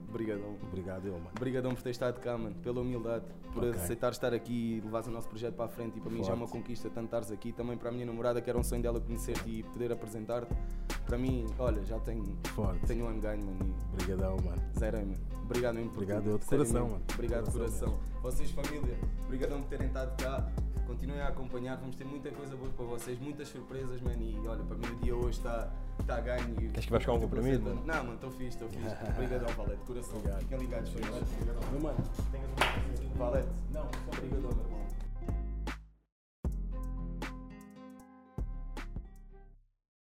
Obrigadão. 0.09 0.55
Obrigado, 0.63 1.05
eu, 1.05 1.13
mano. 1.13 1.29
Obrigadão 1.35 1.73
por 1.75 1.81
ter 1.83 1.91
estado 1.91 2.19
cá, 2.19 2.37
mano, 2.37 2.55
pela 2.55 2.81
humildade, 2.81 3.25
por 3.53 3.63
Ok. 3.63 3.71
aceitar 3.79 4.11
estar 4.11 4.33
aqui 4.33 4.77
e 4.77 4.81
levares 4.81 5.07
o 5.07 5.11
nosso 5.11 5.27
projeto 5.29 5.53
para 5.55 5.65
a 5.65 5.67
frente. 5.69 5.97
E 5.97 6.01
para 6.01 6.09
mim 6.11 6.23
já 6.23 6.31
é 6.31 6.35
uma 6.35 6.47
Forte. 6.47 6.61
conquista 6.61 6.89
tanto 6.89 7.05
estares 7.05 7.31
aqui. 7.31 7.51
Também 7.53 7.77
para 7.77 7.89
a 7.89 7.91
minha 7.91 8.05
namorada, 8.05 8.41
que 8.41 8.49
era 8.49 8.57
um 8.57 8.63
sonho 8.63 8.81
dela 8.81 8.99
conhecer-te 8.99 9.49
e 9.49 9.63
poder 9.63 9.91
apresentar-te. 9.91 10.53
Para 11.05 11.17
mim, 11.17 11.45
olha, 11.59 11.83
já 11.85 11.99
tenho, 11.99 12.23
Forte. 12.55 12.85
tenho 12.85 13.07
um 13.07 13.19
ganho, 13.19 13.45
mano. 13.45 13.75
Obrigadão, 13.93 14.35
mano. 14.43 14.61
Zerei, 14.77 15.03
mano. 15.05 15.17
Obrigado 15.47 15.75
mesmo 15.75 15.89
por 15.91 16.03
Obrigado, 16.03 16.39
de 16.39 16.45
coração, 16.45 16.89
mano. 16.89 17.03
Obrigado 17.13 17.45
de 17.45 17.51
Coração 17.51 17.87
coração. 17.89 18.21
Vocês, 18.21 18.51
família, 18.51 18.97
obrigadão 19.25 19.61
por 19.61 19.69
terem 19.69 19.87
estado 19.87 20.21
cá. 20.21 20.51
Continuem 20.85 21.19
a 21.21 21.27
acompanhar, 21.29 21.77
vamos 21.77 21.95
ter 21.95 22.05
muita 22.05 22.29
coisa 22.31 22.55
boa 22.55 22.69
para 22.71 22.85
vocês, 22.85 23.19
muitas 23.19 23.47
surpresas, 23.47 24.01
mano. 24.01 24.21
E 24.21 24.47
olha, 24.47 24.63
para 24.63 24.77
mim 24.77 24.87
o 24.87 24.95
dia 25.03 25.15
hoje 25.15 25.37
está 25.37 25.69
tá 26.05 26.17
a 26.17 26.21
ganho. 26.21 26.55
Queres 26.55 26.85
que 26.85 26.91
vais 26.91 27.05
buscar 27.05 27.13
um 27.13 27.19
você- 27.19 27.57
mano? 27.63 27.83
Não, 27.85 27.95
mano, 27.95 28.13
estou 28.15 28.31
fixe, 28.31 28.49
estou 28.49 28.69
fixe. 28.69 28.95
Obrigadão, 29.09 29.49
Valete, 29.55 29.77
de 29.79 29.85
coração. 29.85 30.17
Obrigado. 30.17 30.39
Fiquem 30.41 30.57
ligados, 30.59 30.89
família. 30.89 31.21
Meu 31.71 31.81
mano, 31.81 31.97
Valete. 33.17 33.47
Não, 33.71 33.87
obrigadão, 34.07 34.41
meu 34.41 34.65
irmão. 34.65 34.76